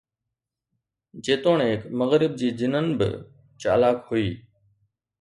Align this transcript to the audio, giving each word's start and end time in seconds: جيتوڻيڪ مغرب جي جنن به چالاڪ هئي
جيتوڻيڪ 1.25 1.79
مغرب 1.99 2.31
جي 2.39 2.49
جنن 2.59 2.85
به 2.99 3.09
چالاڪ 3.61 3.97
هئي 4.09 4.29